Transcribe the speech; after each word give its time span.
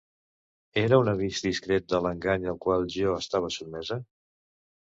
Era 0.83 0.97
un 1.01 1.11
avís 1.11 1.41
discret 1.47 1.85
de 1.95 1.99
l'engany 2.05 2.47
al 2.55 2.57
qual 2.67 2.89
jo 2.97 3.15
estava 3.21 3.55
sotmesa? 3.59 4.01